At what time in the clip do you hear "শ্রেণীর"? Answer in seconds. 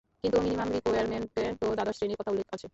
1.97-2.17